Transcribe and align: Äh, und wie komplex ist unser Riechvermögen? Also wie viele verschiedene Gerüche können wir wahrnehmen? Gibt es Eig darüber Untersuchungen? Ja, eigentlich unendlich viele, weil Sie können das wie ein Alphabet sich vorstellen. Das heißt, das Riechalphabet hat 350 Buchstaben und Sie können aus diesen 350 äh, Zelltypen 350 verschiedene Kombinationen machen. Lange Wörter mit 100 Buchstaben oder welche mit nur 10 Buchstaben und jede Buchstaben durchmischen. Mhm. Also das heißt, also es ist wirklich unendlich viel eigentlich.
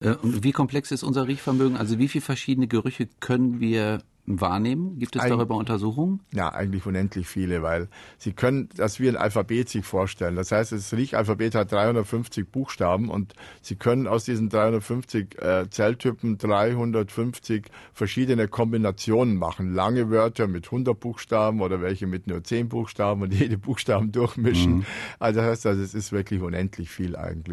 Äh, 0.00 0.10
und 0.10 0.44
wie 0.44 0.52
komplex 0.52 0.90
ist 0.90 1.02
unser 1.02 1.26
Riechvermögen? 1.26 1.76
Also 1.76 1.98
wie 1.98 2.08
viele 2.08 2.22
verschiedene 2.22 2.68
Gerüche 2.68 3.08
können 3.20 3.60
wir 3.60 4.02
wahrnehmen? 4.28 4.98
Gibt 4.98 5.16
es 5.16 5.22
Eig 5.22 5.30
darüber 5.30 5.56
Untersuchungen? 5.56 6.20
Ja, 6.32 6.52
eigentlich 6.52 6.84
unendlich 6.84 7.26
viele, 7.26 7.62
weil 7.62 7.88
Sie 8.18 8.32
können 8.32 8.68
das 8.76 9.00
wie 9.00 9.08
ein 9.08 9.16
Alphabet 9.16 9.68
sich 9.68 9.84
vorstellen. 9.84 10.36
Das 10.36 10.52
heißt, 10.52 10.72
das 10.72 10.92
Riechalphabet 10.92 11.54
hat 11.54 11.72
350 11.72 12.50
Buchstaben 12.50 13.08
und 13.08 13.34
Sie 13.62 13.76
können 13.76 14.06
aus 14.06 14.24
diesen 14.24 14.50
350 14.50 15.40
äh, 15.40 15.70
Zelltypen 15.70 16.36
350 16.36 17.66
verschiedene 17.92 18.48
Kombinationen 18.48 19.36
machen. 19.36 19.72
Lange 19.72 20.10
Wörter 20.10 20.46
mit 20.46 20.66
100 20.66 20.98
Buchstaben 20.98 21.60
oder 21.60 21.80
welche 21.80 22.06
mit 22.06 22.26
nur 22.26 22.44
10 22.44 22.68
Buchstaben 22.68 23.22
und 23.22 23.32
jede 23.32 23.56
Buchstaben 23.56 24.12
durchmischen. 24.12 24.78
Mhm. 24.78 24.86
Also 25.18 25.40
das 25.40 25.50
heißt, 25.50 25.66
also 25.66 25.82
es 25.82 25.94
ist 25.94 26.12
wirklich 26.12 26.42
unendlich 26.42 26.90
viel 26.90 27.16
eigentlich. 27.16 27.48